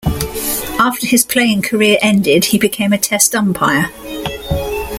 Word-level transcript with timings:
After 0.79 1.05
his 1.05 1.23
playing 1.23 1.61
career 1.61 1.99
ended, 2.01 2.45
he 2.45 2.57
became 2.57 2.91
a 2.91 2.97
Test 2.97 3.35
umpire. 3.35 3.91